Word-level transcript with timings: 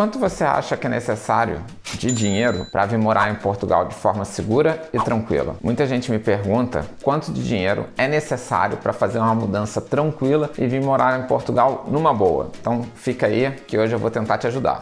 Quanto 0.00 0.18
você 0.18 0.44
acha 0.44 0.78
que 0.78 0.86
é 0.86 0.88
necessário 0.88 1.60
de 1.98 2.10
dinheiro 2.10 2.64
para 2.72 2.86
vir 2.86 2.96
morar 2.96 3.30
em 3.30 3.34
Portugal 3.34 3.84
de 3.84 3.94
forma 3.94 4.24
segura 4.24 4.80
e 4.94 4.98
tranquila? 4.98 5.56
Muita 5.62 5.86
gente 5.86 6.10
me 6.10 6.18
pergunta 6.18 6.86
quanto 7.02 7.30
de 7.30 7.46
dinheiro 7.46 7.84
é 7.98 8.08
necessário 8.08 8.78
para 8.78 8.94
fazer 8.94 9.18
uma 9.18 9.34
mudança 9.34 9.78
tranquila 9.78 10.48
e 10.56 10.66
vir 10.66 10.82
morar 10.82 11.20
em 11.20 11.26
Portugal 11.26 11.84
numa 11.86 12.14
boa. 12.14 12.50
Então 12.58 12.82
fica 12.94 13.26
aí 13.26 13.50
que 13.66 13.76
hoje 13.76 13.92
eu 13.92 13.98
vou 13.98 14.10
tentar 14.10 14.38
te 14.38 14.46
ajudar. 14.46 14.80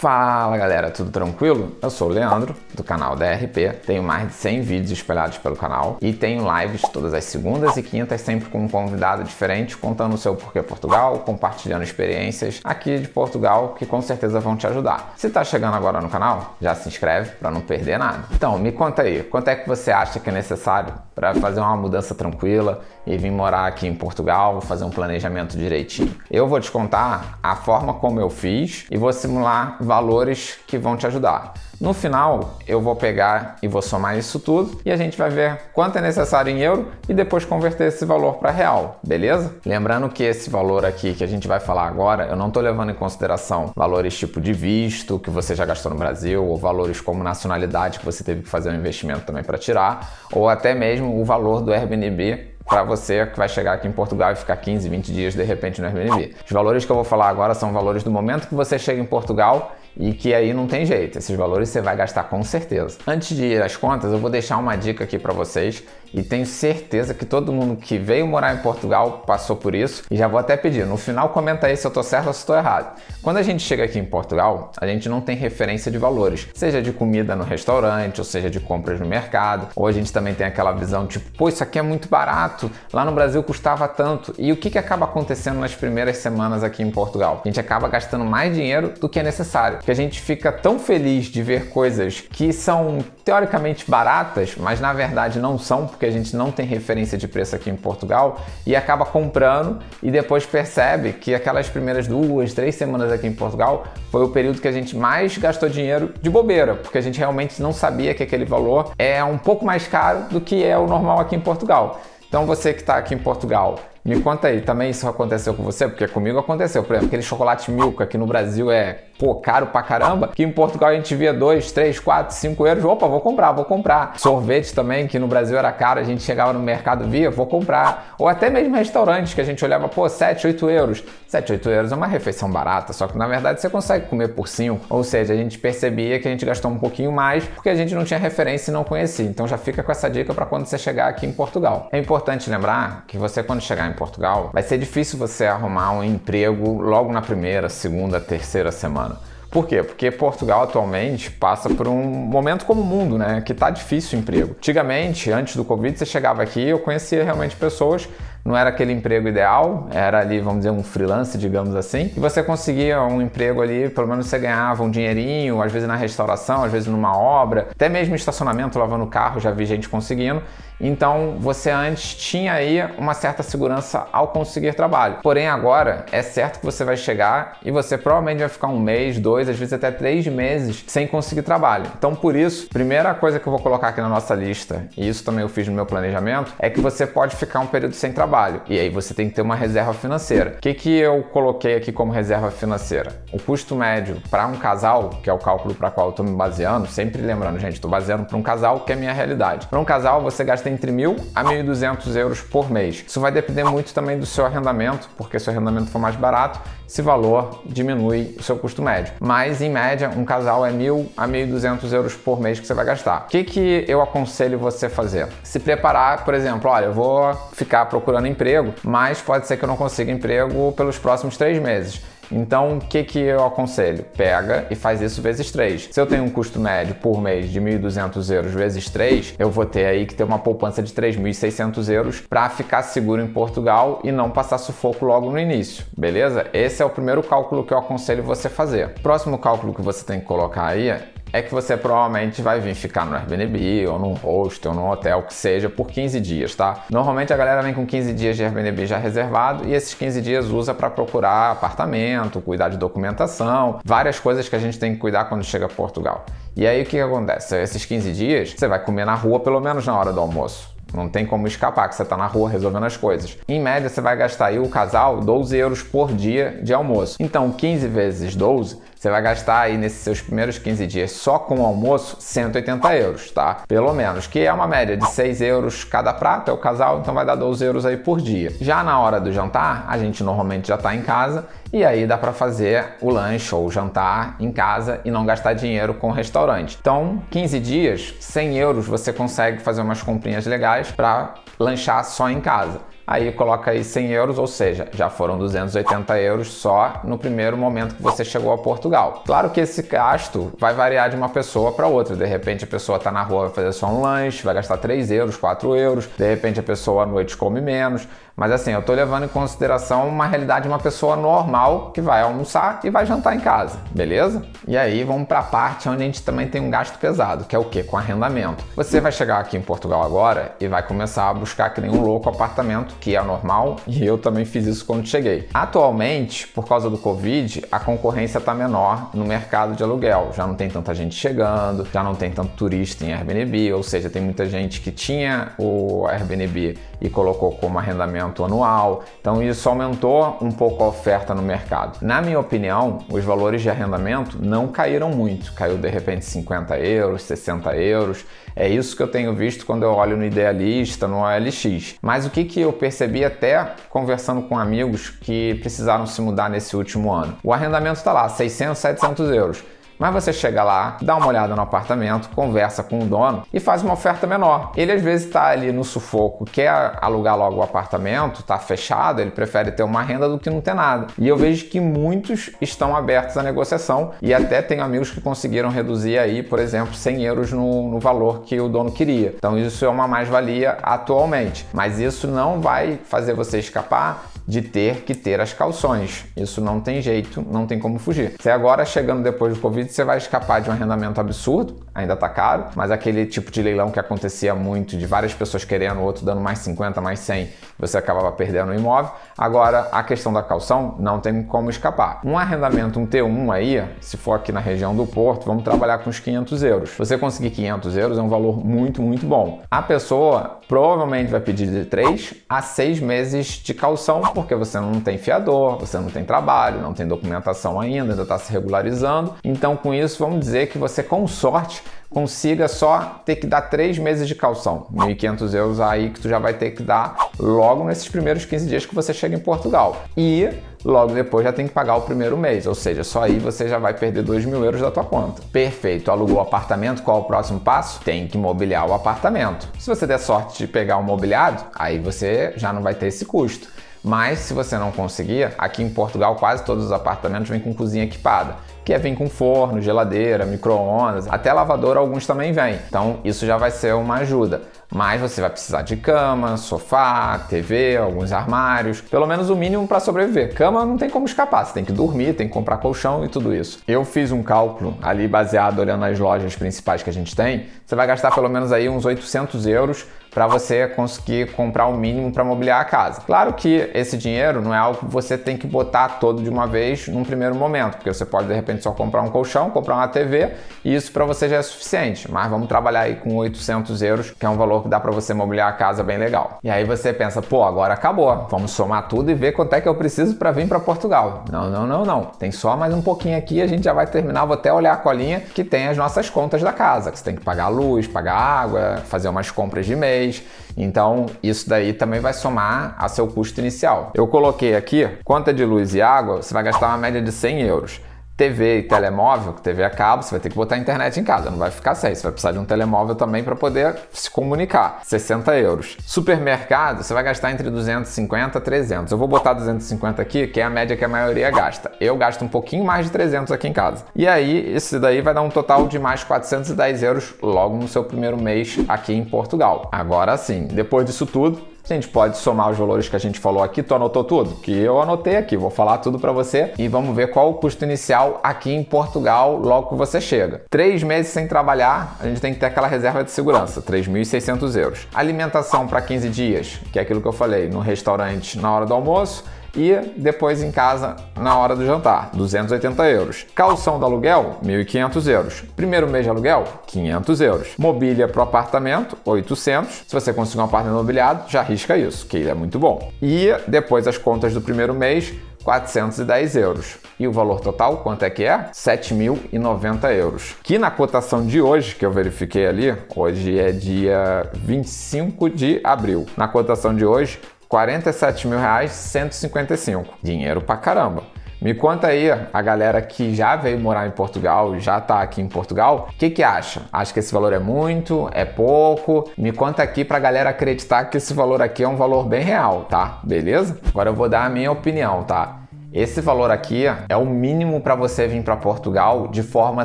Fala 0.00 0.56
galera, 0.56 0.92
tudo 0.92 1.10
tranquilo? 1.10 1.76
Eu 1.82 1.90
sou 1.90 2.08
o 2.08 2.12
Leandro, 2.12 2.54
do 2.72 2.84
canal 2.84 3.16
DRP. 3.16 3.80
Tenho 3.84 4.00
mais 4.00 4.28
de 4.28 4.34
100 4.34 4.60
vídeos 4.60 4.92
espalhados 4.92 5.38
pelo 5.38 5.56
canal 5.56 5.98
e 6.00 6.12
tenho 6.12 6.46
lives 6.56 6.82
todas 6.82 7.12
as 7.12 7.24
segundas 7.24 7.76
e 7.76 7.82
quintas, 7.82 8.20
sempre 8.20 8.48
com 8.48 8.60
um 8.60 8.68
convidado 8.68 9.24
diferente, 9.24 9.76
contando 9.76 10.14
o 10.14 10.16
seu 10.16 10.36
porquê 10.36 10.62
Portugal, 10.62 11.18
compartilhando 11.26 11.82
experiências 11.82 12.60
aqui 12.62 12.96
de 13.00 13.08
Portugal 13.08 13.74
que 13.76 13.84
com 13.84 14.00
certeza 14.00 14.38
vão 14.38 14.56
te 14.56 14.68
ajudar. 14.68 15.14
Se 15.16 15.28
tá 15.30 15.42
chegando 15.42 15.74
agora 15.74 16.00
no 16.00 16.08
canal, 16.08 16.54
já 16.60 16.76
se 16.76 16.88
inscreve 16.88 17.30
para 17.30 17.50
não 17.50 17.60
perder 17.60 17.98
nada. 17.98 18.22
Então, 18.30 18.56
me 18.56 18.70
conta 18.70 19.02
aí, 19.02 19.24
quanto 19.24 19.48
é 19.48 19.56
que 19.56 19.66
você 19.66 19.90
acha 19.90 20.20
que 20.20 20.30
é 20.30 20.32
necessário 20.32 20.94
para 21.12 21.34
fazer 21.34 21.58
uma 21.58 21.76
mudança 21.76 22.14
tranquila 22.14 22.82
e 23.04 23.18
vir 23.18 23.32
morar 23.32 23.66
aqui 23.66 23.88
em 23.88 23.94
Portugal, 23.96 24.60
fazer 24.60 24.84
um 24.84 24.90
planejamento 24.90 25.58
direitinho? 25.58 26.14
Eu 26.30 26.46
vou 26.46 26.60
te 26.60 26.70
contar 26.70 27.40
a 27.42 27.56
forma 27.56 27.94
como 27.94 28.20
eu 28.20 28.30
fiz 28.30 28.86
e 28.88 28.96
vou 28.96 29.12
simular 29.12 29.87
valores 29.88 30.58
que 30.66 30.76
vão 30.76 30.96
te 30.96 31.06
ajudar. 31.06 31.54
No 31.80 31.94
final, 31.94 32.58
eu 32.66 32.80
vou 32.80 32.94
pegar 32.94 33.56
e 33.62 33.68
vou 33.68 33.80
somar 33.80 34.18
isso 34.18 34.38
tudo 34.38 34.80
e 34.84 34.90
a 34.90 34.96
gente 34.96 35.16
vai 35.16 35.30
ver 35.30 35.60
quanto 35.72 35.96
é 35.96 36.00
necessário 36.00 36.52
em 36.52 36.60
euro 36.60 36.88
e 37.08 37.14
depois 37.14 37.44
converter 37.44 37.86
esse 37.86 38.04
valor 38.04 38.34
para 38.34 38.50
real, 38.50 39.00
beleza? 39.02 39.54
Lembrando 39.64 40.08
que 40.08 40.24
esse 40.24 40.50
valor 40.50 40.84
aqui 40.84 41.14
que 41.14 41.24
a 41.24 41.26
gente 41.26 41.48
vai 41.48 41.60
falar 41.60 41.86
agora, 41.86 42.26
eu 42.26 42.36
não 42.36 42.48
estou 42.48 42.62
levando 42.62 42.90
em 42.90 42.94
consideração 42.94 43.72
valores 43.74 44.18
tipo 44.18 44.40
de 44.40 44.52
visto 44.52 45.18
que 45.18 45.30
você 45.30 45.54
já 45.54 45.64
gastou 45.64 45.90
no 45.90 45.96
Brasil 45.96 46.44
ou 46.44 46.56
valores 46.56 47.00
como 47.00 47.22
nacionalidade 47.22 48.00
que 48.00 48.04
você 48.04 48.22
teve 48.22 48.42
que 48.42 48.48
fazer 48.48 48.70
um 48.70 48.74
investimento 48.74 49.20
também 49.20 49.44
para 49.44 49.56
tirar, 49.56 50.18
ou 50.32 50.48
até 50.48 50.74
mesmo 50.74 51.18
o 51.18 51.24
valor 51.24 51.62
do 51.62 51.72
Airbnb 51.72 52.58
para 52.68 52.82
você 52.82 53.24
que 53.26 53.38
vai 53.38 53.48
chegar 53.48 53.72
aqui 53.72 53.88
em 53.88 53.92
Portugal 53.92 54.32
e 54.32 54.36
ficar 54.36 54.56
15, 54.56 54.88
20 54.88 55.12
dias 55.12 55.34
de 55.34 55.42
repente 55.42 55.80
no 55.80 55.86
Airbnb. 55.86 56.34
Os 56.44 56.52
valores 56.52 56.84
que 56.84 56.92
eu 56.92 56.96
vou 56.96 57.04
falar 57.04 57.28
agora 57.28 57.54
são 57.54 57.72
valores 57.72 58.02
do 58.02 58.10
momento 58.10 58.46
que 58.46 58.54
você 58.54 58.78
chega 58.78 59.00
em 59.00 59.06
Portugal 59.06 59.76
e 59.98 60.12
que 60.12 60.32
aí 60.32 60.54
não 60.54 60.66
tem 60.66 60.86
jeito, 60.86 61.18
esses 61.18 61.36
valores 61.36 61.68
você 61.68 61.80
vai 61.80 61.96
gastar 61.96 62.24
com 62.24 62.42
certeza. 62.42 62.98
Antes 63.06 63.36
de 63.36 63.44
ir 63.44 63.62
às 63.62 63.76
contas, 63.76 64.12
eu 64.12 64.18
vou 64.18 64.30
deixar 64.30 64.56
uma 64.58 64.76
dica 64.76 65.04
aqui 65.04 65.18
para 65.18 65.32
vocês 65.32 65.82
e 66.12 66.22
tenho 66.22 66.46
certeza 66.46 67.14
que 67.14 67.24
todo 67.24 67.52
mundo 67.52 67.76
que 67.76 67.98
veio 67.98 68.26
morar 68.26 68.54
em 68.54 68.58
Portugal 68.58 69.24
passou 69.26 69.56
por 69.56 69.74
isso 69.74 70.04
e 70.10 70.16
já 70.16 70.28
vou 70.28 70.38
até 70.38 70.56
pedir, 70.56 70.86
no 70.86 70.96
final 70.96 71.30
comenta 71.30 71.66
aí 71.66 71.76
se 71.76 71.86
eu 71.86 71.90
tô 71.90 72.02
certo 72.02 72.28
ou 72.28 72.32
se 72.32 72.40
estou 72.40 72.56
errado. 72.56 73.00
Quando 73.22 73.36
a 73.36 73.42
gente 73.42 73.62
chega 73.62 73.84
aqui 73.84 73.98
em 73.98 74.04
Portugal, 74.04 74.72
a 74.80 74.86
gente 74.86 75.08
não 75.08 75.20
tem 75.20 75.36
referência 75.36 75.90
de 75.90 75.98
valores, 75.98 76.48
seja 76.54 76.80
de 76.80 76.92
comida 76.92 77.34
no 77.36 77.44
restaurante, 77.44 78.18
ou 78.20 78.24
seja 78.24 78.48
de 78.48 78.60
compras 78.60 79.00
no 79.00 79.06
mercado, 79.06 79.68
ou 79.74 79.86
a 79.86 79.92
gente 79.92 80.12
também 80.12 80.34
tem 80.34 80.46
aquela 80.46 80.72
visão 80.72 81.06
tipo, 81.06 81.30
pô, 81.36 81.48
isso 81.48 81.62
aqui 81.62 81.78
é 81.78 81.82
muito 81.82 82.08
barato, 82.08 82.70
lá 82.92 83.04
no 83.04 83.12
Brasil 83.12 83.42
custava 83.42 83.86
tanto. 83.88 84.34
E 84.38 84.52
o 84.52 84.56
que, 84.56 84.70
que 84.70 84.78
acaba 84.78 85.04
acontecendo 85.04 85.58
nas 85.58 85.74
primeiras 85.74 86.18
semanas 86.18 86.62
aqui 86.62 86.82
em 86.82 86.90
Portugal? 86.90 87.40
A 87.44 87.48
gente 87.48 87.60
acaba 87.60 87.88
gastando 87.88 88.24
mais 88.24 88.54
dinheiro 88.54 88.94
do 89.00 89.08
que 89.08 89.20
é 89.20 89.22
necessário 89.22 89.78
que 89.78 89.90
a 89.90 89.94
gente 89.94 90.20
fica 90.20 90.52
tão 90.52 90.78
feliz 90.78 91.26
de 91.26 91.42
ver 91.42 91.70
coisas 91.70 92.20
que 92.20 92.52
são 92.52 92.98
teoricamente 93.24 93.90
baratas, 93.90 94.54
mas 94.56 94.80
na 94.80 94.92
verdade 94.92 95.38
não 95.38 95.58
são, 95.58 95.86
porque 95.98 96.06
a 96.06 96.12
gente 96.12 96.36
não 96.36 96.52
tem 96.52 96.64
referência 96.64 97.18
de 97.18 97.26
preço 97.26 97.56
aqui 97.56 97.68
em 97.68 97.74
Portugal 97.74 98.40
e 98.64 98.76
acaba 98.76 99.04
comprando 99.04 99.80
e 100.00 100.12
depois 100.12 100.46
percebe 100.46 101.12
que 101.12 101.34
aquelas 101.34 101.68
primeiras 101.68 102.06
duas, 102.06 102.54
três 102.54 102.76
semanas 102.76 103.10
aqui 103.10 103.26
em 103.26 103.32
Portugal 103.32 103.84
foi 104.12 104.22
o 104.22 104.28
período 104.28 104.60
que 104.60 104.68
a 104.68 104.72
gente 104.72 104.96
mais 104.96 105.36
gastou 105.36 105.68
dinheiro 105.68 106.14
de 106.22 106.30
bobeira, 106.30 106.76
porque 106.76 106.98
a 106.98 107.00
gente 107.00 107.18
realmente 107.18 107.60
não 107.60 107.72
sabia 107.72 108.14
que 108.14 108.22
aquele 108.22 108.44
valor 108.44 108.92
é 108.96 109.24
um 109.24 109.36
pouco 109.36 109.64
mais 109.64 109.88
caro 109.88 110.28
do 110.30 110.40
que 110.40 110.64
é 110.64 110.78
o 110.78 110.86
normal 110.86 111.18
aqui 111.18 111.34
em 111.34 111.40
Portugal. 111.40 112.00
Então 112.28 112.46
você 112.46 112.72
que 112.72 112.80
está 112.80 112.96
aqui 112.96 113.14
em 113.16 113.18
Portugal 113.18 113.80
me 114.08 114.20
conta 114.20 114.48
aí, 114.48 114.60
também 114.60 114.90
isso 114.90 115.06
aconteceu 115.08 115.52
com 115.54 115.62
você? 115.62 115.86
Porque 115.86 116.08
comigo 116.08 116.38
aconteceu. 116.38 116.82
Por 116.82 116.94
exemplo, 116.94 117.08
aquele 117.08 117.22
chocolate 117.22 117.70
Milka 117.70 118.06
que 118.06 118.16
no 118.16 118.26
Brasil 118.26 118.70
é, 118.70 119.00
pô, 119.18 119.34
caro 119.34 119.66
pra 119.66 119.82
caramba, 119.82 120.28
que 120.28 120.42
em 120.42 120.50
Portugal 120.50 120.90
a 120.90 120.94
gente 120.94 121.14
via 121.14 121.32
2, 121.32 121.72
3, 121.72 122.00
4, 122.00 122.34
5 122.34 122.66
euros. 122.66 122.84
Opa, 122.84 123.06
vou 123.06 123.20
comprar, 123.20 123.52
vou 123.52 123.64
comprar. 123.64 124.14
Sorvete 124.16 124.72
também, 124.74 125.06
que 125.06 125.18
no 125.18 125.26
Brasil 125.26 125.58
era 125.58 125.70
caro, 125.72 126.00
a 126.00 126.04
gente 126.04 126.22
chegava 126.22 126.52
no 126.52 126.60
mercado 126.60 127.06
via, 127.06 127.30
vou 127.30 127.46
comprar. 127.46 128.14
Ou 128.18 128.28
até 128.28 128.48
mesmo 128.48 128.74
restaurantes 128.74 129.34
que 129.34 129.40
a 129.40 129.44
gente 129.44 129.64
olhava, 129.64 129.88
pô, 129.88 130.08
7, 130.08 130.46
8 130.46 130.70
euros. 130.70 131.04
7, 131.26 131.52
8 131.52 131.68
euros 131.68 131.92
é 131.92 131.94
uma 131.94 132.06
refeição 132.06 132.50
barata, 132.50 132.92
só 132.94 133.06
que 133.06 133.18
na 133.18 133.26
verdade 133.26 133.60
você 133.60 133.68
consegue 133.68 134.06
comer 134.06 134.28
por 134.28 134.48
5. 134.48 134.86
Ou 134.88 135.04
seja, 135.04 135.34
a 135.34 135.36
gente 135.36 135.58
percebia 135.58 136.18
que 136.18 136.26
a 136.26 136.30
gente 136.30 136.46
gastou 136.46 136.70
um 136.70 136.78
pouquinho 136.78 137.12
mais 137.12 137.44
porque 137.44 137.68
a 137.68 137.74
gente 137.74 137.94
não 137.94 138.04
tinha 138.04 138.18
referência 138.18 138.70
e 138.70 138.74
não 138.74 138.84
conhecia. 138.84 139.26
Então 139.26 139.46
já 139.46 139.58
fica 139.58 139.82
com 139.82 139.92
essa 139.92 140.08
dica 140.08 140.32
para 140.32 140.46
quando 140.46 140.64
você 140.64 140.78
chegar 140.78 141.08
aqui 141.08 141.26
em 141.26 141.32
Portugal. 141.32 141.88
É 141.92 141.98
importante 141.98 142.48
lembrar 142.48 143.04
que 143.06 143.18
você, 143.18 143.42
quando 143.42 143.60
chegar 143.60 143.88
em 143.88 143.92
Portugal, 143.98 144.50
vai 144.52 144.62
ser 144.62 144.78
difícil 144.78 145.18
você 145.18 145.44
arrumar 145.44 145.92
um 145.92 146.04
emprego 146.04 146.80
logo 146.80 147.12
na 147.12 147.20
primeira, 147.20 147.68
segunda, 147.68 148.20
terceira 148.20 148.70
semana. 148.70 149.18
Por 149.50 149.66
quê? 149.66 149.82
Porque 149.82 150.10
Portugal 150.10 150.62
atualmente 150.64 151.30
passa 151.30 151.70
por 151.70 151.88
um 151.88 152.02
momento 152.04 152.66
como 152.66 152.82
o 152.82 152.84
mundo, 152.84 153.16
né? 153.16 153.40
Que 153.40 153.54
tá 153.54 153.70
difícil 153.70 154.18
o 154.18 154.22
emprego. 154.22 154.54
Antigamente, 154.58 155.32
antes 155.32 155.56
do 155.56 155.64
Covid, 155.64 155.98
você 155.98 156.04
chegava 156.04 156.42
aqui 156.42 156.68
eu 156.68 156.78
conhecia 156.78 157.24
realmente 157.24 157.56
pessoas 157.56 158.06
não 158.44 158.56
era 158.56 158.70
aquele 158.70 158.92
emprego 158.92 159.28
ideal, 159.28 159.88
era 159.92 160.20
ali, 160.20 160.40
vamos 160.40 160.60
dizer, 160.60 160.70
um 160.70 160.82
freelance, 160.82 161.36
digamos 161.36 161.74
assim, 161.74 162.12
e 162.16 162.20
você 162.20 162.42
conseguia 162.42 163.02
um 163.02 163.20
emprego 163.20 163.60
ali, 163.60 163.88
pelo 163.90 164.06
menos 164.06 164.26
você 164.26 164.38
ganhava 164.38 164.82
um 164.82 164.90
dinheirinho, 164.90 165.62
às 165.62 165.70
vezes 165.70 165.86
na 165.86 165.96
restauração, 165.96 166.64
às 166.64 166.72
vezes 166.72 166.88
numa 166.88 167.16
obra, 167.16 167.68
até 167.70 167.88
mesmo 167.88 168.14
estacionamento, 168.14 168.78
lavando 168.78 169.06
carro, 169.06 169.40
já 169.40 169.50
vi 169.50 169.66
gente 169.66 169.88
conseguindo. 169.88 170.42
Então 170.80 171.36
você 171.40 171.70
antes 171.70 172.14
tinha 172.14 172.52
aí 172.52 172.80
uma 172.96 173.12
certa 173.12 173.42
segurança 173.42 174.06
ao 174.12 174.28
conseguir 174.28 174.74
trabalho. 174.74 175.16
Porém, 175.22 175.48
agora 175.48 176.06
é 176.12 176.22
certo 176.22 176.60
que 176.60 176.64
você 176.64 176.84
vai 176.84 176.96
chegar 176.96 177.58
e 177.64 177.70
você 177.70 177.98
provavelmente 177.98 178.38
vai 178.38 178.48
ficar 178.48 178.68
um 178.68 178.78
mês, 178.78 179.18
dois, 179.18 179.48
às 179.48 179.58
vezes 179.58 179.72
até 179.72 179.90
três 179.90 180.26
meses 180.28 180.84
sem 180.86 181.06
conseguir 181.06 181.42
trabalho. 181.42 181.86
Então, 181.98 182.14
por 182.14 182.36
isso, 182.36 182.68
primeira 182.68 183.12
coisa 183.14 183.40
que 183.40 183.46
eu 183.46 183.50
vou 183.50 183.60
colocar 183.60 183.88
aqui 183.88 184.00
na 184.00 184.08
nossa 184.08 184.34
lista, 184.34 184.86
e 184.96 185.08
isso 185.08 185.24
também 185.24 185.42
eu 185.42 185.48
fiz 185.48 185.66
no 185.66 185.74
meu 185.74 185.84
planejamento, 185.84 186.52
é 186.58 186.70
que 186.70 186.80
você 186.80 187.06
pode 187.06 187.34
ficar 187.34 187.60
um 187.60 187.66
período 187.66 187.94
sem 187.94 188.12
trabalho. 188.12 188.27
E 188.68 188.78
aí 188.78 188.90
você 188.90 189.14
tem 189.14 189.28
que 189.28 189.34
ter 189.34 189.42
uma 189.42 189.54
reserva 189.56 189.92
financeira. 189.92 190.54
O 190.58 190.60
que, 190.60 190.74
que 190.74 190.90
eu 190.90 191.22
coloquei 191.22 191.74
aqui 191.76 191.90
como 191.90 192.12
reserva 192.12 192.50
financeira? 192.50 193.12
O 193.32 193.40
custo 193.40 193.74
médio 193.74 194.22
para 194.30 194.46
um 194.46 194.56
casal, 194.56 195.10
que 195.22 195.30
é 195.30 195.32
o 195.32 195.38
cálculo 195.38 195.74
para 195.74 195.90
qual 195.90 196.08
eu 196.08 196.10
estou 196.10 196.24
me 196.24 196.36
baseando, 196.36 196.86
sempre 196.86 197.22
lembrando, 197.22 197.58
gente, 197.58 197.74
estou 197.74 197.90
baseando 197.90 198.24
para 198.24 198.36
um 198.36 198.42
casal 198.42 198.80
que 198.80 198.92
é 198.92 198.94
a 198.94 198.98
minha 198.98 199.12
realidade. 199.12 199.66
Para 199.66 199.78
um 199.78 199.84
casal, 199.84 200.22
você 200.22 200.44
gasta 200.44 200.68
entre 200.68 200.92
mil 200.92 201.16
a 201.34 201.44
1.200 201.44 202.14
euros 202.16 202.40
por 202.40 202.70
mês. 202.70 203.04
Isso 203.06 203.20
vai 203.20 203.32
depender 203.32 203.64
muito 203.64 203.92
também 203.92 204.18
do 204.18 204.26
seu 204.26 204.44
arrendamento, 204.44 205.08
porque 205.16 205.38
se 205.38 205.48
o 205.48 205.52
arrendamento 205.52 205.90
for 205.90 205.98
mais 205.98 206.16
barato, 206.16 206.60
esse 206.88 207.02
valor 207.02 207.62
diminui 207.66 208.34
o 208.38 208.42
seu 208.42 208.56
custo 208.58 208.82
médio. 208.82 209.12
Mas, 209.20 209.60
em 209.60 209.68
média, 209.70 210.10
um 210.16 210.24
casal 210.24 210.64
é 210.64 210.70
mil 210.70 211.10
a 211.16 211.28
1.200 211.28 211.92
euros 211.92 212.14
por 212.14 212.40
mês 212.40 212.58
que 212.58 212.66
você 212.66 212.72
vai 212.72 212.84
gastar. 212.84 213.26
O 213.26 213.28
que, 213.28 213.44
que 213.44 213.84
eu 213.86 214.00
aconselho 214.00 214.58
você 214.58 214.88
fazer? 214.88 215.28
Se 215.42 215.60
preparar, 215.60 216.24
por 216.24 216.32
exemplo, 216.32 216.70
olha, 216.70 216.86
eu 216.86 216.92
vou 216.92 217.34
ficar 217.52 217.86
procurando 217.86 218.17
emprego, 218.26 218.74
mas 218.82 219.20
pode 219.20 219.46
ser 219.46 219.56
que 219.56 219.64
eu 219.64 219.68
não 219.68 219.76
consiga 219.76 220.10
emprego 220.10 220.72
pelos 220.72 220.98
próximos 220.98 221.36
três 221.36 221.58
meses. 221.58 222.02
Então, 222.30 222.76
o 222.76 222.80
que, 222.80 223.04
que 223.04 223.18
eu 223.18 223.44
aconselho? 223.44 224.04
Pega 224.16 224.66
e 224.70 224.74
faz 224.74 225.00
isso 225.00 225.22
vezes 225.22 225.50
3. 225.50 225.88
Se 225.90 226.00
eu 226.00 226.06
tenho 226.06 226.24
um 226.24 226.30
custo 226.30 226.60
médio 226.60 226.94
por 226.96 227.20
mês 227.20 227.50
de 227.50 227.60
1.200 227.60 228.30
euros 228.30 228.52
vezes 228.52 228.90
3, 228.90 229.34
eu 229.38 229.50
vou 229.50 229.64
ter 229.64 229.86
aí 229.86 230.06
que 230.06 230.14
ter 230.14 230.24
uma 230.24 230.38
poupança 230.38 230.82
de 230.82 230.92
3.600 230.92 231.90
euros 231.90 232.20
para 232.20 232.48
ficar 232.50 232.82
seguro 232.82 233.22
em 233.22 233.28
Portugal 233.28 234.00
e 234.04 234.12
não 234.12 234.30
passar 234.30 234.58
sufoco 234.58 235.04
logo 235.04 235.30
no 235.30 235.38
início, 235.38 235.84
beleza? 235.96 236.46
Esse 236.52 236.82
é 236.82 236.84
o 236.84 236.90
primeiro 236.90 237.22
cálculo 237.22 237.64
que 237.64 237.72
eu 237.72 237.78
aconselho 237.78 238.22
você 238.22 238.48
fazer. 238.48 238.90
Próximo 239.02 239.38
cálculo 239.38 239.72
que 239.72 239.82
você 239.82 240.04
tem 240.04 240.20
que 240.20 240.26
colocar 240.26 240.66
aí 240.66 240.90
é 241.32 241.42
que 241.42 241.52
você 241.52 241.76
provavelmente 241.76 242.40
vai 242.42 242.60
vir 242.60 242.74
ficar 242.74 243.04
no 243.04 243.14
Airbnb 243.14 243.86
ou 243.86 243.98
num 243.98 244.14
hostel, 244.14 244.74
num 244.74 244.88
hotel, 244.88 245.22
que 245.22 245.34
seja, 245.34 245.68
por 245.68 245.88
15 245.88 246.20
dias, 246.20 246.54
tá? 246.54 246.84
Normalmente 246.90 247.32
a 247.32 247.36
galera 247.36 247.62
vem 247.62 247.74
com 247.74 247.86
15 247.86 248.12
dias 248.12 248.36
de 248.36 248.44
Airbnb 248.44 248.86
já 248.86 248.98
reservado 248.98 249.66
e 249.66 249.74
esses 249.74 249.94
15 249.94 250.20
dias 250.20 250.46
usa 250.46 250.74
para 250.74 250.90
procurar 250.90 251.52
apartamento, 251.52 252.40
cuidar 252.40 252.68
de 252.68 252.76
documentação, 252.76 253.80
várias 253.84 254.18
coisas 254.18 254.48
que 254.48 254.56
a 254.56 254.58
gente 254.58 254.78
tem 254.78 254.94
que 254.94 254.98
cuidar 254.98 255.26
quando 255.26 255.44
chega 255.44 255.66
a 255.66 255.68
Portugal. 255.68 256.24
E 256.56 256.66
aí 256.66 256.82
o 256.82 256.84
que, 256.84 256.92
que 256.92 257.00
acontece? 257.00 257.56
Esses 257.56 257.84
15 257.84 258.12
dias 258.12 258.54
você 258.56 258.66
vai 258.66 258.82
comer 258.82 259.04
na 259.04 259.14
rua 259.14 259.40
pelo 259.40 259.60
menos 259.60 259.86
na 259.86 259.96
hora 259.96 260.12
do 260.12 260.20
almoço. 260.20 260.76
Não 260.92 261.08
tem 261.08 261.26
como 261.26 261.46
escapar, 261.46 261.88
que 261.88 261.94
você 261.94 262.02
está 262.02 262.16
na 262.16 262.26
rua 262.26 262.48
resolvendo 262.48 262.84
as 262.84 262.96
coisas. 262.96 263.36
Em 263.46 263.60
média, 263.60 263.88
você 263.88 264.00
vai 264.00 264.16
gastar 264.16 264.46
aí 264.46 264.58
o 264.58 264.68
casal 264.68 265.20
12 265.20 265.56
euros 265.56 265.82
por 265.82 266.12
dia 266.12 266.60
de 266.62 266.72
almoço. 266.72 267.16
Então, 267.20 267.50
15 267.50 267.86
vezes 267.88 268.34
12 268.34 268.78
você 268.98 269.10
vai 269.10 269.22
gastar 269.22 269.60
aí 269.60 269.78
nesses 269.78 270.00
seus 270.00 270.20
primeiros 270.20 270.58
15 270.58 270.84
dias 270.88 271.12
só 271.12 271.38
com 271.38 271.60
o 271.60 271.64
almoço 271.64 272.16
180 272.18 272.96
euros, 272.96 273.30
tá? 273.30 273.58
Pelo 273.68 273.94
menos, 273.94 274.26
que 274.26 274.40
é 274.40 274.52
uma 274.52 274.66
média 274.66 274.96
de 274.96 275.08
6 275.08 275.40
euros 275.40 275.84
cada 275.84 276.12
prato, 276.12 276.50
é 276.50 276.54
o 276.54 276.58
casal, 276.58 276.98
então 276.98 277.14
vai 277.14 277.24
dar 277.24 277.36
12 277.36 277.64
euros 277.64 277.86
aí 277.86 277.96
por 277.96 278.20
dia. 278.20 278.52
Já 278.60 278.82
na 278.82 278.98
hora 278.98 279.20
do 279.20 279.30
jantar, 279.30 279.84
a 279.88 279.96
gente 279.96 280.24
normalmente 280.24 280.66
já 280.66 280.74
está 280.74 280.96
em 280.96 281.02
casa 281.02 281.46
e 281.72 281.84
aí 281.84 282.08
dá 282.08 282.18
para 282.18 282.32
fazer 282.32 282.96
o 283.00 283.08
lanche 283.08 283.54
ou 283.54 283.66
o 283.66 283.70
jantar 283.70 284.34
em 284.40 284.50
casa 284.50 285.00
e 285.04 285.12
não 285.12 285.24
gastar 285.24 285.52
dinheiro 285.52 285.94
com 285.94 286.08
o 286.08 286.12
restaurante. 286.12 286.76
Então, 286.80 287.22
15 287.30 287.60
dias, 287.60 288.14
100 288.18 288.58
euros, 288.58 288.86
você 288.88 289.12
consegue 289.12 289.60
fazer 289.60 289.80
umas 289.80 290.02
comprinhas 290.02 290.44
legais 290.44 290.90
para 290.90 291.34
lanchar 291.56 292.04
só 292.04 292.28
em 292.28 292.40
casa 292.40 292.80
aí 293.08 293.32
coloca 293.32 293.70
aí 293.70 293.82
100 293.82 294.10
euros, 294.10 294.38
ou 294.38 294.46
seja, 294.46 294.86
já 294.92 295.08
foram 295.08 295.38
280 295.38 296.20
euros 296.20 296.52
só 296.52 297.00
no 297.04 297.16
primeiro 297.16 297.56
momento 297.56 297.94
que 297.94 298.02
você 298.02 298.22
chegou 298.22 298.52
a 298.52 298.58
Portugal. 298.58 299.22
Claro 299.24 299.48
que 299.48 299.60
esse 299.60 299.82
gasto 299.82 300.52
vai 300.58 300.74
variar 300.74 301.08
de 301.08 301.16
uma 301.16 301.30
pessoa 301.30 301.72
para 301.72 301.86
outra. 301.86 302.14
De 302.14 302.26
repente 302.26 302.64
a 302.64 302.66
pessoa 302.66 302.98
está 302.98 303.10
na 303.10 303.22
rua 303.22 303.46
vai 303.46 303.50
fazer 303.50 303.72
só 303.72 303.86
um 303.86 304.02
lanche, 304.02 304.44
vai 304.44 304.54
gastar 304.54 304.76
3 304.76 305.10
euros, 305.10 305.38
4 305.38 305.74
euros. 305.74 306.06
De 306.18 306.28
repente 306.28 306.60
a 306.60 306.62
pessoa 306.62 307.04
à 307.04 307.06
noite 307.06 307.34
come 307.34 307.62
menos. 307.62 308.06
Mas 308.38 308.52
assim, 308.52 308.70
eu 308.70 308.78
estou 308.78 308.94
levando 308.94 309.24
em 309.24 309.28
consideração 309.28 310.08
uma 310.08 310.24
realidade 310.24 310.62
de 310.62 310.68
uma 310.68 310.78
pessoa 310.78 311.16
normal 311.16 311.90
que 311.90 312.00
vai 312.00 312.22
almoçar 312.22 312.78
e 312.84 312.88
vai 312.88 313.04
jantar 313.04 313.34
em 313.34 313.40
casa, 313.40 313.80
beleza? 313.90 314.44
E 314.64 314.76
aí 314.76 315.02
vamos 315.02 315.26
para 315.26 315.40
a 315.40 315.42
parte 315.42 315.88
onde 315.88 316.04
a 316.04 316.06
gente 316.06 316.22
também 316.22 316.46
tem 316.46 316.60
um 316.60 316.70
gasto 316.70 316.96
pesado, 317.00 317.46
que 317.46 317.56
é 317.56 317.58
o 317.58 317.64
que? 317.64 317.82
Com 317.82 317.96
arrendamento. 317.96 318.64
Você 318.76 319.00
vai 319.00 319.10
chegar 319.10 319.40
aqui 319.40 319.56
em 319.56 319.60
Portugal 319.60 320.04
agora 320.04 320.54
e 320.60 320.68
vai 320.68 320.84
começar 320.84 321.28
a 321.28 321.34
buscar 321.34 321.70
que 321.70 321.80
nem 321.80 321.90
um 321.90 322.00
louco 322.00 322.28
apartamento, 322.28 322.94
que 323.00 323.16
é 323.16 323.22
normal, 323.22 323.76
e 323.86 324.04
eu 324.04 324.18
também 324.18 324.44
fiz 324.44 324.66
isso 324.66 324.84
quando 324.84 325.06
cheguei. 325.06 325.48
Atualmente, 325.52 326.46
por 326.48 326.66
causa 326.66 326.90
do 326.90 326.98
Covid, 326.98 327.64
a 327.70 327.78
concorrência 327.78 328.38
está 328.38 328.54
menor 328.54 329.10
no 329.14 329.24
mercado 329.24 329.74
de 329.74 329.82
aluguel. 329.82 330.30
Já 330.36 330.46
não 330.46 330.54
tem 330.54 330.68
tanta 330.68 330.94
gente 330.94 331.14
chegando, 331.14 331.86
já 331.92 332.02
não 332.02 332.14
tem 332.14 332.30
tanto 332.30 332.52
turista 332.56 333.04
em 333.04 333.12
Airbnb, 333.12 333.72
ou 333.72 333.82
seja, 333.82 334.10
tem 334.10 334.22
muita 334.22 334.46
gente 334.46 334.80
que 334.80 334.90
tinha 334.90 335.52
o 335.58 336.06
Airbnb 336.06 336.76
e 337.00 337.08
colocou 337.08 337.52
como 337.52 337.78
arrendamento 337.78 338.44
anual. 338.44 339.04
Então 339.20 339.42
isso 339.42 339.68
aumentou 339.68 340.36
um 340.40 340.50
pouco 340.50 340.82
a 340.84 340.88
oferta 340.88 341.34
no 341.34 341.42
mercado. 341.42 341.98
Na 342.02 342.20
minha 342.20 342.38
opinião, 342.38 342.98
os 343.10 343.24
valores 343.24 343.62
de 343.62 343.70
arrendamento 343.70 344.38
não 344.40 344.68
caíram 344.68 345.10
muito. 345.10 345.52
Caiu 345.52 345.78
de 345.78 345.88
repente 345.88 346.24
50 346.24 346.78
euros, 346.78 347.22
60 347.22 347.76
euros. 347.76 348.24
É 348.56 348.68
isso 348.68 348.96
que 348.96 349.02
eu 349.02 349.08
tenho 349.08 349.32
visto 349.34 349.64
quando 349.64 349.84
eu 349.84 349.92
olho 349.92 350.16
no 350.16 350.24
Idealista, 350.24 351.06
no 351.06 351.18
OLX. 351.18 351.96
Mas 352.02 352.26
o 352.26 352.30
que, 352.30 352.44
que 352.44 352.60
eu 352.60 352.72
percebi 352.88 353.22
até 353.22 353.74
conversando 353.90 354.42
com 354.42 354.58
amigos 354.58 355.10
que 355.10 355.56
precisaram 355.56 356.06
se 356.06 356.20
mudar 356.22 356.48
nesse 356.48 356.74
último 356.74 357.12
ano? 357.12 357.36
O 357.44 357.52
arrendamento 357.52 357.98
está 357.98 358.12
lá, 358.12 358.26
600, 358.28 358.78
700 358.78 359.30
euros. 359.30 359.64
Mas 359.98 360.12
você 360.12 360.32
chega 360.32 360.62
lá, 360.62 360.96
dá 361.02 361.16
uma 361.16 361.26
olhada 361.26 361.56
no 361.56 361.62
apartamento, 361.62 362.28
conversa 362.30 362.82
com 362.82 363.00
o 363.00 363.06
dono 363.06 363.42
e 363.52 363.58
faz 363.58 363.82
uma 363.82 363.94
oferta 363.94 364.26
menor. 364.26 364.72
Ele 364.76 364.92
às 364.92 365.02
vezes 365.02 365.26
está 365.26 365.48
ali 365.48 365.72
no 365.72 365.84
sufoco, 365.84 366.44
quer 366.44 366.96
alugar 367.00 367.36
logo 367.36 367.56
o 367.56 367.62
apartamento, 367.62 368.40
está 368.40 368.58
fechado, 368.58 369.20
ele 369.20 369.30
prefere 369.30 369.72
ter 369.72 369.82
uma 369.82 370.02
renda 370.02 370.28
do 370.28 370.38
que 370.38 370.48
não 370.48 370.60
ter 370.60 370.74
nada. 370.74 371.08
E 371.18 371.26
eu 371.26 371.36
vejo 371.36 371.66
que 371.66 371.80
muitos 371.80 372.50
estão 372.60 372.94
abertos 372.94 373.36
à 373.36 373.42
negociação 373.42 374.12
e 374.22 374.32
até 374.32 374.62
tenho 374.62 374.82
amigos 374.82 375.10
que 375.10 375.20
conseguiram 375.20 375.68
reduzir 375.68 376.18
aí, 376.18 376.42
por 376.42 376.58
exemplo, 376.58 376.94
100 376.94 377.22
euros 377.24 377.52
no, 377.52 377.90
no 377.90 377.98
valor 377.98 378.42
que 378.42 378.60
o 378.60 378.68
dono 378.68 378.92
queria. 378.92 379.34
Então 379.36 379.58
isso 379.58 379.84
é 379.84 379.88
uma 379.88 380.06
mais-valia 380.06 380.78
atualmente, 380.82 381.66
mas 381.72 381.98
isso 381.98 382.28
não 382.28 382.60
vai 382.60 382.98
fazer 383.04 383.34
você 383.34 383.58
escapar 383.58 384.28
de 384.48 384.62
ter 384.62 385.02
que 385.02 385.14
ter 385.14 385.38
as 385.42 385.52
calções. 385.52 386.24
Isso 386.34 386.62
não 386.62 386.80
tem 386.80 387.02
jeito, 387.02 387.44
não 387.52 387.66
tem 387.66 387.78
como 387.78 387.98
fugir. 387.98 388.32
Se 388.40 388.48
agora 388.48 388.82
chegando 388.86 389.22
depois 389.22 389.52
do 389.52 389.60
Covid 389.60 389.92
você 389.92 390.02
vai 390.02 390.16
escapar 390.16 390.62
de 390.62 390.70
um 390.70 390.72
arrendamento 390.72 391.20
absurdo, 391.20 391.76
ainda 391.98 392.16
tá 392.16 392.28
caro, 392.28 392.66
mas 392.76 392.90
aquele 392.90 393.26
tipo 393.26 393.50
de 393.50 393.60
leilão 393.60 393.90
que 393.90 393.98
acontecia 393.98 394.54
muito 394.54 394.96
de 394.96 395.04
várias 395.04 395.34
pessoas 395.34 395.64
querendo, 395.64 395.98
o 395.98 396.04
outro 396.04 396.24
dando 396.24 396.40
mais 396.40 396.60
50, 396.60 397.00
mais 397.00 397.18
100, 397.20 397.48
você 397.78 397.98
acabava 397.98 398.30
perdendo 398.32 398.70
o 398.70 398.74
imóvel. 398.74 399.10
Agora 399.36 399.88
a 399.90 400.02
questão 400.02 400.32
da 400.32 400.42
calção 400.42 400.94
não 400.98 401.18
tem 401.20 401.42
como 401.42 401.70
escapar. 401.70 402.20
Um 402.24 402.38
arrendamento, 402.38 403.00
um 403.00 403.06
T1 403.06 403.52
aí, 403.52 403.84
se 404.00 404.16
for 404.16 404.34
aqui 404.34 404.52
na 404.52 404.60
região 404.60 404.94
do 404.94 405.06
Porto, 405.06 405.44
vamos 405.44 405.64
trabalhar 405.64 405.98
com 405.98 406.10
os 406.10 406.20
500 406.20 406.62
euros. 406.62 406.90
Você 406.96 407.18
conseguir 407.18 407.50
500 407.50 407.96
euros 407.96 408.18
é 408.18 408.22
um 408.22 408.28
valor 408.28 408.64
muito, 408.64 409.02
muito 409.02 409.26
bom. 409.26 409.62
A 409.70 409.82
pessoa 409.82 410.60
provavelmente 410.68 411.30
vai 411.30 411.40
pedir 411.40 411.66
de 411.66 411.84
3 411.84 412.34
a 412.48 412.62
6 412.62 413.00
meses 413.00 413.46
de 413.46 413.74
calção 413.74 414.22
porque 414.34 414.54
você 414.54 414.78
não 414.78 415.00
tem 415.00 415.18
fiador, 415.18 415.78
você 415.78 415.98
não 415.98 416.08
tem 416.08 416.24
trabalho, 416.24 416.80
não 416.80 416.92
tem 416.92 417.06
documentação 417.06 417.80
ainda, 417.80 418.12
ainda 418.12 418.22
está 418.22 418.38
se 418.38 418.52
regularizando. 418.52 419.34
Então, 419.42 419.76
com 419.76 419.92
isso, 419.92 420.18
vamos 420.22 420.40
dizer 420.40 420.68
que 420.68 420.78
você, 420.78 421.02
com 421.02 421.26
sorte, 421.26 421.82
consiga 422.10 422.68
só 422.68 423.22
ter 423.24 423.36
que 423.36 423.46
dar 423.46 423.62
três 423.62 423.98
meses 423.98 424.26
de 424.26 424.34
calção. 424.34 424.86
1.500 424.92 425.54
euros 425.54 425.80
aí 425.80 426.10
que 426.10 426.20
tu 426.20 426.28
já 426.28 426.38
vai 426.38 426.54
ter 426.54 426.70
que 426.70 426.82
dar 426.82 427.30
logo 427.38 427.84
nesses 427.84 428.08
primeiros 428.08 428.44
15 428.44 428.66
dias 428.66 428.86
que 428.86 428.94
você 428.94 429.12
chega 429.12 429.36
em 429.36 429.40
Portugal. 429.40 430.02
E 430.16 430.48
logo 430.84 431.12
depois 431.12 431.44
já 431.44 431.52
tem 431.52 431.66
que 431.66 431.74
pagar 431.74 431.96
o 431.96 432.02
primeiro 432.02 432.36
mês, 432.36 432.66
ou 432.66 432.74
seja, 432.74 433.04
só 433.04 433.24
aí 433.24 433.38
você 433.38 433.68
já 433.68 433.78
vai 433.78 433.92
perder 433.94 434.22
2 434.22 434.44
mil 434.44 434.64
euros 434.64 434.80
da 434.80 434.90
tua 434.90 435.04
conta. 435.04 435.42
Perfeito, 435.52 436.10
alugou 436.10 436.36
o 436.36 436.40
apartamento, 436.40 437.02
qual 437.02 437.18
é 437.18 437.20
o 437.20 437.24
próximo 437.24 437.60
passo? 437.60 438.00
Tem 438.00 438.26
que 438.26 438.38
mobiliar 438.38 438.88
o 438.88 438.94
apartamento. 438.94 439.68
Se 439.78 439.88
você 439.88 440.06
der 440.06 440.18
sorte 440.18 440.58
de 440.58 440.66
pegar 440.66 440.96
um 440.98 441.02
mobiliado, 441.02 441.64
aí 441.74 441.98
você 441.98 442.52
já 442.56 442.72
não 442.72 442.82
vai 442.82 442.94
ter 442.94 443.08
esse 443.08 443.24
custo. 443.24 443.68
Mas 444.02 444.40
se 444.40 444.54
você 444.54 444.78
não 444.78 444.92
conseguir, 444.92 445.52
aqui 445.58 445.82
em 445.82 445.90
Portugal 445.90 446.36
quase 446.36 446.64
todos 446.64 446.84
os 446.84 446.92
apartamentos 446.92 447.48
vêm 447.48 447.60
com 447.60 447.74
cozinha 447.74 448.04
equipada, 448.04 448.56
que 448.84 448.92
é 448.92 448.98
vem 448.98 449.14
com 449.14 449.28
forno, 449.28 449.80
geladeira, 449.80 450.46
micro-ondas, 450.46 451.26
até 451.28 451.52
lavadora 451.52 452.00
alguns 452.00 452.26
também 452.26 452.52
vêm. 452.52 452.78
Então 452.88 453.20
isso 453.24 453.44
já 453.44 453.56
vai 453.56 453.70
ser 453.70 453.94
uma 453.94 454.16
ajuda. 454.16 454.62
Mas 454.92 455.20
você 455.20 455.40
vai 455.40 455.50
precisar 455.50 455.82
de 455.82 455.96
cama, 455.96 456.56
sofá, 456.56 457.38
TV, 457.48 457.96
alguns 457.96 458.32
armários, 458.32 459.00
pelo 459.02 459.26
menos 459.26 459.50
o 459.50 459.56
mínimo 459.56 459.86
para 459.86 460.00
sobreviver. 460.00 460.54
Cama 460.54 460.84
não 460.86 460.96
tem 460.96 461.10
como 461.10 461.26
escapar, 461.26 461.66
você 461.66 461.74
tem 461.74 461.84
que 461.84 461.92
dormir, 461.92 462.34
tem 462.34 462.48
que 462.48 462.54
comprar 462.54 462.78
colchão 462.78 463.24
e 463.24 463.28
tudo 463.28 463.54
isso. 463.54 463.80
Eu 463.86 464.04
fiz 464.04 464.32
um 464.32 464.42
cálculo 464.42 464.96
ali 465.02 465.28
baseado 465.28 465.78
olhando 465.78 466.04
as 466.04 466.18
lojas 466.18 466.56
principais 466.56 467.02
que 467.02 467.10
a 467.10 467.12
gente 467.12 467.36
tem. 467.36 467.66
Você 467.84 467.94
vai 467.94 468.06
gastar 468.06 468.34
pelo 468.34 468.48
menos 468.48 468.72
aí 468.72 468.88
uns 468.88 469.04
800 469.04 469.66
euros 469.66 470.06
para 470.30 470.46
você 470.46 470.86
conseguir 470.86 471.52
comprar 471.52 471.86
o 471.86 471.96
mínimo 471.96 472.30
para 472.30 472.44
mobiliar 472.44 472.80
a 472.80 472.84
casa. 472.84 473.22
Claro 473.22 473.54
que 473.54 473.90
esse 473.94 474.16
dinheiro 474.16 474.60
não 474.60 474.74
é 474.74 474.78
algo 474.78 474.98
que 474.98 475.06
você 475.06 475.36
tem 475.36 475.56
que 475.56 475.66
botar 475.66 476.20
todo 476.20 476.42
de 476.42 476.48
uma 476.48 476.66
vez 476.66 477.08
num 477.08 477.24
primeiro 477.24 477.54
momento, 477.54 477.96
porque 477.96 478.12
você 478.12 478.24
pode 478.24 478.46
de 478.46 478.54
repente 478.54 478.82
só 478.82 478.92
comprar 478.92 479.22
um 479.22 479.30
colchão, 479.30 479.70
comprar 479.70 479.96
uma 479.96 480.08
TV 480.08 480.52
e 480.84 480.94
isso 480.94 481.10
para 481.12 481.24
você 481.24 481.48
já 481.48 481.56
é 481.56 481.62
suficiente. 481.62 482.30
Mas 482.30 482.48
vamos 482.50 482.68
trabalhar 482.68 483.00
aí 483.00 483.16
com 483.16 483.36
800 483.36 484.02
euros, 484.02 484.30
que 484.30 484.46
é 484.46 484.48
um 484.48 484.56
valor 484.56 484.77
que 484.82 484.88
dá 484.88 485.00
para 485.00 485.10
você 485.10 485.34
mobiliar 485.34 485.68
a 485.68 485.72
casa 485.72 486.02
bem 486.02 486.18
legal. 486.18 486.58
E 486.62 486.70
aí 486.70 486.84
você 486.84 487.12
pensa, 487.12 487.40
pô, 487.42 487.64
agora 487.64 487.94
acabou, 487.94 488.46
vamos 488.50 488.70
somar 488.70 489.08
tudo 489.08 489.30
e 489.30 489.34
ver 489.34 489.52
quanto 489.52 489.74
é 489.74 489.80
que 489.80 489.88
eu 489.88 489.94
preciso 489.94 490.36
para 490.36 490.50
vir 490.50 490.68
para 490.68 490.80
Portugal. 490.80 491.44
Não, 491.50 491.70
não, 491.70 491.86
não, 491.86 492.04
não. 492.04 492.24
Tem 492.38 492.50
só 492.50 492.76
mais 492.76 492.94
um 492.94 493.02
pouquinho 493.02 493.36
aqui, 493.36 493.60
a 493.60 493.66
gente 493.66 493.84
já 493.84 493.92
vai 493.92 494.06
terminar. 494.06 494.44
Vou 494.44 494.54
até 494.54 494.72
olhar 494.72 494.92
a 494.92 494.96
colinha 494.96 495.40
que 495.40 495.64
tem 495.64 495.88
as 495.88 495.96
nossas 495.96 496.30
contas 496.30 496.62
da 496.62 496.72
casa, 496.72 497.10
que 497.10 497.18
você 497.18 497.24
tem 497.24 497.36
que 497.36 497.44
pagar 497.44 497.68
luz, 497.68 498.06
pagar 498.06 498.36
água, 498.36 499.02
fazer 499.06 499.28
umas 499.28 499.50
compras 499.50 499.86
de 499.86 499.96
mês. 499.96 500.42
Então, 500.76 501.26
isso 501.42 501.68
daí 501.68 501.92
também 501.92 502.20
vai 502.20 502.32
somar 502.32 502.94
a 502.98 503.08
seu 503.08 503.26
custo 503.26 503.60
inicial. 503.60 504.12
Eu 504.14 504.26
coloquei 504.28 504.76
aqui, 504.76 505.08
conta 505.24 505.52
de 505.52 505.64
luz 505.64 505.94
e 505.94 506.00
água, 506.00 506.42
você 506.42 506.54
vai 506.54 506.62
gastar 506.62 506.88
uma 506.88 506.98
média 506.98 507.20
de 507.20 507.32
100 507.32 507.62
euros. 507.62 508.00
TV 508.38 508.78
e 508.78 508.82
telemóvel, 508.84 509.52
TV 509.54 509.82
a 509.82 509.90
cabo, 509.90 510.22
você 510.22 510.30
vai 510.30 510.38
ter 510.38 510.48
que 510.48 510.54
botar 510.54 510.76
a 510.76 510.78
internet 510.78 511.18
em 511.18 511.24
casa, 511.24 511.50
não 511.50 511.58
vai 511.58 511.72
ficar 511.72 511.96
sem. 511.96 512.14
Você 512.14 512.22
vai 512.22 512.30
precisar 512.30 512.52
de 512.52 512.58
um 512.60 512.64
telemóvel 512.64 513.16
também 513.16 513.42
para 513.42 513.56
poder 513.56 513.96
se 514.12 514.30
comunicar. 514.30 515.00
60 515.02 515.58
euros. 515.58 515.96
Supermercado, 516.06 517.02
você 517.02 517.12
vai 517.12 517.24
gastar 517.24 517.50
entre 517.50 517.68
250 517.68 518.56
e 518.56 518.60
300. 518.60 519.10
Eu 519.10 519.18
vou 519.18 519.26
botar 519.26 519.54
250 519.54 520.22
aqui, 520.22 520.46
que 520.46 520.60
é 520.60 520.62
a 520.62 520.70
média 520.70 520.96
que 520.96 521.04
a 521.04 521.08
maioria 521.08 521.50
gasta. 521.50 521.90
Eu 522.00 522.16
gasto 522.16 522.44
um 522.44 522.48
pouquinho 522.48 522.84
mais 522.84 523.06
de 523.06 523.10
300 523.10 523.50
aqui 523.50 523.66
em 523.66 523.72
casa. 523.72 524.04
E 524.14 524.28
aí, 524.28 524.72
esse 524.72 525.00
daí 525.00 525.20
vai 525.20 525.34
dar 525.34 525.42
um 525.42 525.50
total 525.50 525.88
de 525.88 525.98
mais 525.98 526.22
410 526.22 527.02
euros 527.02 527.34
logo 527.42 527.76
no 527.76 527.88
seu 527.88 528.04
primeiro 528.04 528.40
mês 528.40 528.78
aqui 528.88 529.12
em 529.12 529.24
Portugal. 529.24 529.88
Agora 529.90 530.36
sim, 530.36 530.68
depois 530.68 531.04
disso 531.04 531.26
tudo, 531.26 531.60
a 531.92 531.96
gente 531.96 532.08
pode 532.08 532.38
somar 532.38 532.70
os 532.70 532.78
valores 532.78 533.08
que 533.08 533.16
a 533.16 533.18
gente 533.18 533.38
falou 533.38 533.62
aqui. 533.62 533.82
Tu 533.82 533.94
anotou 533.94 534.24
tudo? 534.24 534.56
Que 534.56 534.72
eu 534.72 535.00
anotei 535.00 535.36
aqui. 535.36 535.56
Vou 535.56 535.70
falar 535.70 535.98
tudo 535.98 536.18
para 536.18 536.32
você 536.32 536.72
e 536.78 536.88
vamos 536.88 537.14
ver 537.14 537.30
qual 537.30 537.50
o 537.50 537.54
custo 537.54 537.84
inicial 537.84 538.40
aqui 538.42 538.72
em 538.72 538.82
Portugal 538.82 539.56
logo 539.56 539.90
que 539.90 539.94
você 539.94 540.20
chega. 540.20 540.62
Três 540.70 541.02
meses 541.02 541.32
sem 541.32 541.46
trabalhar, 541.46 542.16
a 542.20 542.26
gente 542.26 542.40
tem 542.40 542.52
que 542.54 542.60
ter 542.60 542.66
aquela 542.66 542.86
reserva 542.86 543.24
de 543.24 543.30
segurança, 543.30 543.82
3.600 543.82 544.76
euros. 544.76 545.08
Alimentação 545.14 545.86
para 545.86 546.00
15 546.00 546.28
dias, 546.28 546.80
que 546.92 546.98
é 546.98 547.02
aquilo 547.02 547.20
que 547.20 547.28
eu 547.28 547.32
falei, 547.32 547.68
no 547.68 547.80
restaurante 547.80 548.58
na 548.58 548.72
hora 548.72 548.86
do 548.86 548.94
almoço 548.94 549.44
e 549.76 549.94
depois 550.16 550.62
em 550.62 550.70
casa 550.70 551.16
na 551.36 551.56
hora 551.56 551.74
do 551.74 551.84
jantar, 551.84 552.30
280 552.34 553.08
euros. 553.08 553.46
Calção 553.54 553.98
do 553.98 554.04
aluguel, 554.04 554.58
1.500 554.64 555.28
euros. 555.28 555.62
Primeiro 555.76 556.08
mês 556.08 556.24
de 556.24 556.30
aluguel, 556.30 556.64
500 556.86 557.40
euros. 557.40 557.68
Mobília 557.78 558.28
para 558.28 558.40
o 558.40 558.42
apartamento, 558.42 559.16
800. 559.24 560.04
Se 560.06 560.14
você 560.14 560.32
conseguir 560.32 560.60
um 560.60 560.64
apartamento 560.64 560.96
mobiliado, 560.96 561.44
já 561.48 561.62
risca 561.62 561.96
isso, 561.96 562.26
que 562.26 562.36
ele 562.36 562.50
é 562.50 562.54
muito 562.54 562.78
bom. 562.78 563.12
E 563.20 563.48
depois 563.66 564.06
as 564.06 564.18
contas 564.18 564.54
do 564.54 564.60
primeiro 564.60 564.94
mês, 564.94 565.32
410 565.68 566.56
euros. 566.56 566.98
E 567.20 567.28
o 567.28 567.32
valor 567.32 567.60
total, 567.60 567.98
quanto 567.98 568.22
é 568.22 568.30
que 568.30 568.44
é? 568.44 568.70
7.090 568.72 570.12
euros. 570.14 570.56
Que 570.62 570.78
na 570.78 570.90
cotação 570.90 571.44
de 571.44 571.60
hoje, 571.60 571.94
que 571.94 572.06
eu 572.06 572.10
verifiquei 572.10 572.66
ali, 572.66 572.96
hoje 573.14 573.58
é 573.58 573.70
dia 573.70 574.48
25 574.54 575.50
de 575.50 575.80
abril. 575.84 576.26
Na 576.36 576.48
cotação 576.48 576.94
de 576.94 577.04
hoje, 577.04 577.38
47 577.68 578.48
mil 578.48 578.58
reais 578.58 578.92
155. 578.92 580.14
Dinheiro 580.22 580.60
pra 580.62 580.76
caramba. 580.76 581.22
Me 581.60 581.74
conta 581.74 582.06
aí, 582.06 582.30
a 582.30 582.62
galera 582.62 583.02
que 583.02 583.34
já 583.34 583.56
veio 583.56 583.80
morar 583.80 584.06
em 584.06 584.12
Portugal 584.12 584.78
já 584.78 585.00
tá 585.00 585.20
aqui 585.20 585.42
em 585.42 585.48
Portugal, 585.48 586.08
o 586.08 586.16
que 586.16 586.30
que 586.30 586.40
acha? 586.40 586.82
Acha 586.92 587.12
que 587.12 587.18
esse 587.18 587.34
valor 587.34 587.52
é 587.52 587.58
muito? 587.58 588.30
É 588.32 588.44
pouco? 588.44 589.28
Me 589.36 589.50
conta 589.50 589.82
aqui 589.82 590.04
pra 590.04 590.20
galera 590.20 590.50
acreditar 590.50 591.06
que 591.06 591.16
esse 591.16 591.34
valor 591.34 591.60
aqui 591.60 591.82
é 591.82 591.88
um 591.88 591.96
valor 591.96 592.26
bem 592.26 592.44
real, 592.44 592.86
tá? 592.88 593.18
Beleza? 593.24 593.76
Agora 593.88 594.10
eu 594.10 594.14
vou 594.14 594.28
dar 594.28 594.44
a 594.44 594.48
minha 594.48 594.70
opinião, 594.70 595.24
tá? 595.24 595.62
Esse 595.98 596.20
valor 596.20 596.48
aqui 596.48 596.84
é 597.08 597.16
o 597.16 597.26
mínimo 597.26 597.80
para 597.80 597.96
você 597.96 598.28
vir 598.28 598.40
para 598.44 598.56
Portugal 598.56 599.26
de 599.26 599.42
forma 599.42 599.84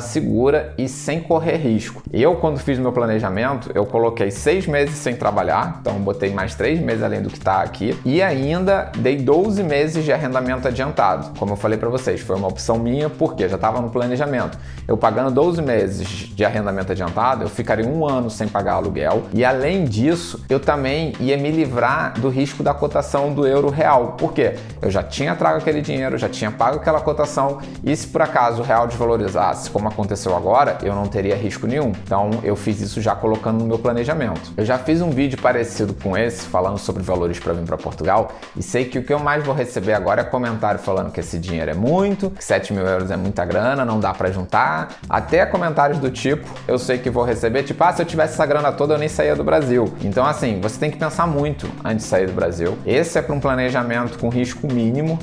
segura 0.00 0.72
e 0.78 0.88
sem 0.88 1.20
correr 1.20 1.56
risco. 1.56 2.04
Eu, 2.12 2.36
quando 2.36 2.60
fiz 2.60 2.78
meu 2.78 2.92
planejamento, 2.92 3.72
eu 3.74 3.84
coloquei 3.84 4.30
seis 4.30 4.64
meses 4.64 4.94
sem 4.94 5.16
trabalhar, 5.16 5.78
então 5.80 5.94
botei 5.94 6.32
mais 6.32 6.54
três 6.54 6.78
meses 6.78 7.02
além 7.02 7.20
do 7.20 7.28
que 7.28 7.38
está 7.38 7.62
aqui, 7.62 7.98
e 8.04 8.22
ainda 8.22 8.92
dei 8.96 9.16
12 9.16 9.64
meses 9.64 10.04
de 10.04 10.12
arrendamento 10.12 10.68
adiantado. 10.68 11.36
Como 11.36 11.54
eu 11.54 11.56
falei 11.56 11.78
para 11.78 11.88
vocês, 11.88 12.20
foi 12.20 12.36
uma 12.36 12.46
opção 12.46 12.78
minha 12.78 13.10
porque 13.10 13.48
já 13.48 13.56
estava 13.56 13.80
no 13.80 13.90
planejamento. 13.90 14.56
Eu 14.86 14.96
pagando 14.96 15.32
12 15.32 15.62
meses 15.62 16.06
de 16.08 16.44
arrendamento 16.44 16.92
adiantado, 16.92 17.42
eu 17.42 17.48
ficaria 17.48 17.88
um 17.88 18.08
ano 18.08 18.30
sem 18.30 18.46
pagar 18.46 18.74
aluguel, 18.74 19.24
e 19.32 19.44
além 19.44 19.84
disso, 19.84 20.44
eu 20.48 20.60
também 20.60 21.12
ia 21.18 21.36
me 21.36 21.50
livrar 21.50 22.12
do 22.20 22.28
risco 22.28 22.62
da 22.62 22.72
cotação 22.72 23.34
do 23.34 23.44
euro 23.44 23.68
real. 23.68 24.14
Por 24.16 24.32
quê? 24.32 24.54
Eu 24.80 24.92
já 24.92 25.02
tinha 25.02 25.34
trago 25.34 25.58
aquele 25.58 25.80
dinheiro 25.80 26.03
dinheiro, 26.04 26.18
já 26.18 26.28
tinha 26.28 26.50
pago 26.50 26.76
aquela 26.76 27.00
cotação 27.00 27.58
e 27.82 27.96
se 27.96 28.06
por 28.06 28.22
acaso 28.22 28.62
o 28.62 28.64
real 28.64 28.86
desvalorizasse, 28.86 29.70
como 29.70 29.88
aconteceu 29.88 30.36
agora, 30.36 30.78
eu 30.82 30.94
não 30.94 31.06
teria 31.06 31.34
risco 31.34 31.66
nenhum. 31.66 31.92
Então 32.04 32.30
eu 32.42 32.54
fiz 32.54 32.80
isso 32.80 33.00
já 33.00 33.14
colocando 33.14 33.60
no 33.60 33.66
meu 33.66 33.78
planejamento. 33.78 34.52
Eu 34.56 34.64
já 34.64 34.78
fiz 34.78 35.00
um 35.00 35.10
vídeo 35.10 35.40
parecido 35.40 35.94
com 35.94 36.16
esse, 36.16 36.46
falando 36.46 36.78
sobre 36.78 37.02
valores 37.02 37.38
para 37.38 37.52
vir 37.52 37.64
para 37.64 37.76
Portugal 37.76 38.32
e 38.56 38.62
sei 38.62 38.84
que 38.84 38.98
o 38.98 39.02
que 39.02 39.12
eu 39.12 39.18
mais 39.18 39.44
vou 39.44 39.54
receber 39.54 39.94
agora 39.94 40.20
é 40.20 40.24
comentário 40.24 40.78
falando 40.78 41.10
que 41.10 41.20
esse 41.20 41.38
dinheiro 41.38 41.70
é 41.70 41.74
muito, 41.74 42.30
que 42.30 42.44
7 42.44 42.72
mil 42.72 42.86
euros 42.86 43.10
é 43.10 43.16
muita 43.16 43.44
grana, 43.44 43.84
não 43.84 43.98
dá 43.98 44.12
para 44.12 44.30
juntar. 44.30 44.96
Até 45.08 45.46
comentários 45.46 45.98
do 45.98 46.10
tipo, 46.10 46.46
eu 46.68 46.78
sei 46.78 46.98
que 46.98 47.08
vou 47.08 47.24
receber, 47.24 47.62
tipo, 47.62 47.82
ah, 47.82 47.92
se 47.92 48.02
eu 48.02 48.06
tivesse 48.06 48.34
essa 48.34 48.46
grana 48.46 48.72
toda 48.72 48.94
eu 48.94 48.98
nem 48.98 49.08
saía 49.08 49.34
do 49.34 49.44
Brasil. 49.44 49.92
Então 50.02 50.24
assim, 50.24 50.60
você 50.60 50.78
tem 50.78 50.90
que 50.90 50.98
pensar 50.98 51.26
muito 51.26 51.70
antes 51.84 52.04
de 52.04 52.10
sair 52.10 52.26
do 52.26 52.32
Brasil. 52.32 52.76
Esse 52.84 53.18
é 53.18 53.22
para 53.22 53.34
um 53.34 53.40
planejamento 53.40 54.18
com 54.18 54.28
risco 54.28 54.66
mínimo. 54.72 55.18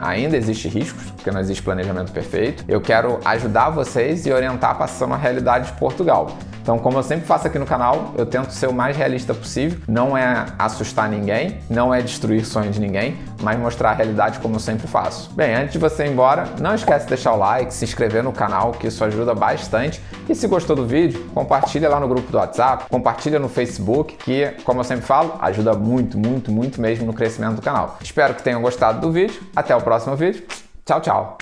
Ainda 0.00 0.36
existe 0.36 0.68
riscos, 0.68 1.10
porque 1.10 1.30
não 1.30 1.40
existe 1.40 1.62
planejamento 1.62 2.12
perfeito. 2.12 2.64
Eu 2.68 2.80
quero 2.80 3.18
ajudar 3.24 3.70
vocês 3.70 4.26
e 4.26 4.32
orientar 4.32 4.76
passando 4.76 5.14
a 5.14 5.16
realidade 5.16 5.72
de 5.72 5.78
Portugal. 5.78 6.36
Então, 6.62 6.78
como 6.78 6.96
eu 6.96 7.02
sempre 7.02 7.26
faço 7.26 7.48
aqui 7.48 7.58
no 7.58 7.66
canal, 7.66 8.12
eu 8.16 8.24
tento 8.24 8.52
ser 8.52 8.68
o 8.68 8.72
mais 8.72 8.96
realista 8.96 9.34
possível. 9.34 9.80
Não 9.88 10.16
é 10.16 10.46
assustar 10.56 11.08
ninguém, 11.08 11.58
não 11.68 11.92
é 11.92 12.00
destruir 12.00 12.44
sonhos 12.46 12.76
de 12.76 12.80
ninguém, 12.80 13.18
mas 13.42 13.58
mostrar 13.58 13.90
a 13.90 13.94
realidade 13.94 14.38
como 14.38 14.54
eu 14.54 14.60
sempre 14.60 14.86
faço. 14.86 15.30
Bem, 15.34 15.54
antes 15.54 15.72
de 15.72 15.78
você 15.78 16.06
ir 16.06 16.12
embora, 16.12 16.44
não 16.60 16.74
esquece 16.74 17.04
de 17.04 17.08
deixar 17.08 17.32
o 17.32 17.36
like, 17.36 17.74
se 17.74 17.84
inscrever 17.84 18.22
no 18.22 18.32
canal, 18.32 18.70
que 18.70 18.86
isso 18.86 19.04
ajuda 19.04 19.34
bastante. 19.34 20.00
E 20.28 20.34
se 20.36 20.46
gostou 20.46 20.76
do 20.76 20.86
vídeo, 20.86 21.26
compartilha 21.34 21.88
lá 21.88 21.98
no 21.98 22.06
grupo 22.06 22.30
do 22.30 22.38
WhatsApp, 22.38 22.84
compartilha 22.88 23.40
no 23.40 23.48
Facebook, 23.48 24.16
que, 24.18 24.54
como 24.64 24.80
eu 24.80 24.84
sempre 24.84 25.04
falo, 25.04 25.34
ajuda 25.40 25.74
muito, 25.74 26.16
muito, 26.16 26.52
muito 26.52 26.80
mesmo 26.80 27.06
no 27.06 27.12
crescimento 27.12 27.56
do 27.56 27.62
canal. 27.62 27.98
Espero 28.00 28.34
que 28.34 28.42
tenham 28.42 28.62
gostado 28.62 29.00
do 29.00 29.10
vídeo. 29.10 29.42
Até 29.56 29.74
o 29.74 29.80
próximo 29.80 30.14
vídeo. 30.14 30.46
Tchau, 30.84 31.00
tchau. 31.00 31.38